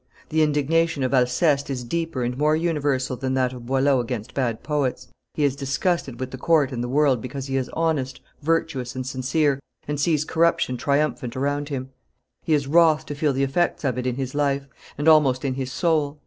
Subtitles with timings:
[0.29, 4.63] The indignation of Alceste is deeper and more universal than that of Boileau against bad
[4.63, 8.95] poets; he is disgusted with the court and the world because he is honest, virtuous,
[8.95, 11.91] and sincere, and sees corruption triumphant around him;
[12.41, 14.65] he is wroth to feel the effects of it in his life,
[14.97, 16.19] and almost in his own soul.